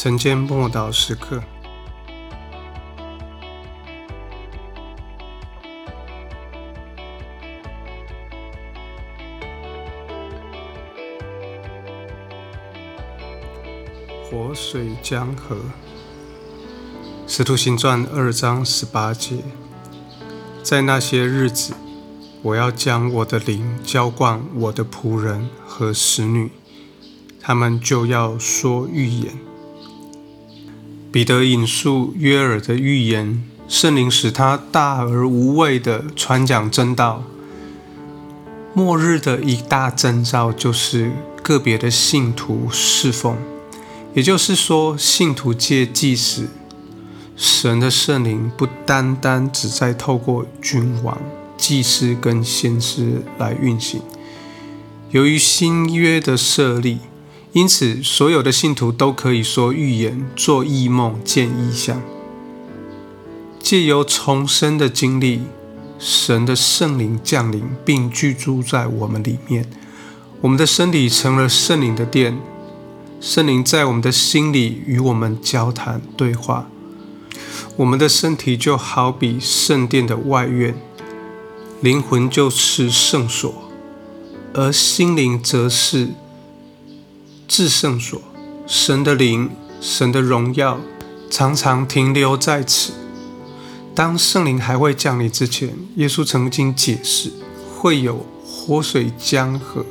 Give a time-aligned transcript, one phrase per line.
[0.00, 1.42] 晨间默祷时刻，
[14.22, 15.56] 活水江河。
[17.26, 19.38] 使徒行传二章十八节，
[20.62, 21.74] 在那些日子，
[22.42, 26.52] 我要将我的灵浇灌我的仆人和使女，
[27.40, 29.47] 他们就要说预言。
[31.18, 37.24] 彼得引述约尔的预言，圣灵使他大而无畏地传讲真道。
[38.72, 41.10] 末日的一大征兆就是
[41.42, 43.36] 个别的信徒侍奉，
[44.14, 46.50] 也就是说，信徒借祭司，
[47.34, 51.20] 神的圣灵不单单只在透过君王、
[51.56, 54.00] 祭司跟先知来运行。
[55.10, 56.98] 由于新约的设立。
[57.58, 62.00] 因此，所有的信徒都可以说预言、做异梦、见异象。
[63.58, 65.40] 借由重生的经历，
[65.98, 69.68] 神的圣灵降临并居住在我们里面，
[70.40, 72.38] 我们的身体成了圣灵的殿。
[73.20, 76.68] 圣灵在我们的心里与我们交谈对话。
[77.74, 80.76] 我们的身体就好比圣殿的外院，
[81.80, 83.52] 灵魂就是圣所，
[84.54, 86.10] 而心灵则是。
[87.48, 88.20] 至圣所，
[88.66, 90.78] 神的灵、神的荣耀
[91.30, 92.92] 常常停留在此。
[93.94, 97.32] 当圣灵还未降临之前，耶稣曾经解释
[97.74, 99.84] 会有活水江河，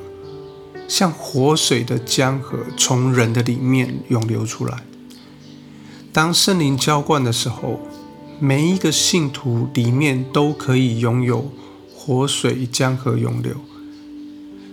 [0.88, 4.84] 像活水的江河从人的里面涌流出来。
[6.14, 7.82] 当圣灵浇灌的时候，
[8.40, 11.52] 每一个信徒里面都可以拥有
[11.94, 13.56] 活水江河涌流。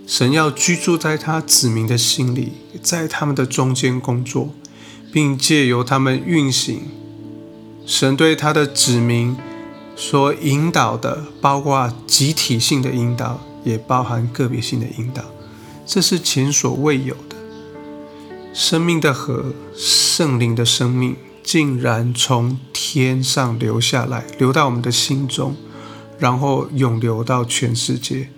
[0.06, 2.52] 神要居住在他子民的心里，
[2.83, 4.55] 在他们的中间工作，
[5.10, 6.83] 并借由他们运行。
[7.86, 9.34] 神对他的子民
[9.97, 15.25] 所引导的，包括集体性的引导，也包含个别性的引导。
[15.87, 17.36] 这是前所未有的。
[18.53, 25.56] 生命的河，圣灵的生命，竟然从天上流下来，流到我们的心中，
[26.19, 28.28] 然后涌流到全世界。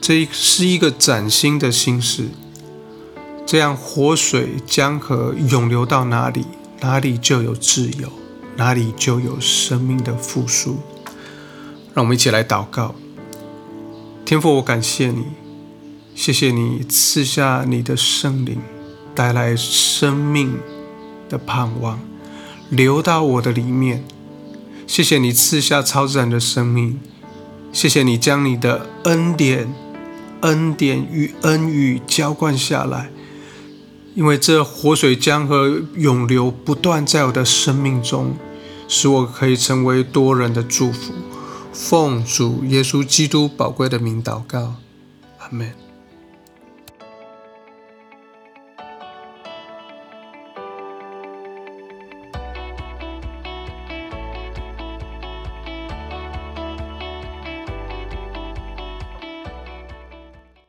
[0.00, 2.28] 这是一个崭新的心事，
[3.46, 6.46] 这样活水江河涌流到哪里，
[6.80, 8.10] 哪里就有自由，
[8.56, 10.78] 哪里就有生命的复苏。
[11.92, 12.94] 让我们一起来祷告：
[14.24, 15.24] 天父，我感谢你，
[16.14, 18.58] 谢谢你赐下你的圣灵，
[19.14, 20.58] 带来生命
[21.28, 22.00] 的盼望，
[22.70, 24.04] 流到我的里面。
[24.86, 26.98] 谢谢你赐下超自然的生命，
[27.72, 29.72] 谢谢你将你的恩典。
[30.42, 33.10] 恩典与恩雨浇灌下来，
[34.14, 38.36] 因为这活水江河涌流不断在我的生命中，
[38.88, 41.12] 使我可以成为多人的祝福。
[41.72, 44.74] 奉主耶稣基督宝贵的名祷告，
[45.38, 45.89] 阿门。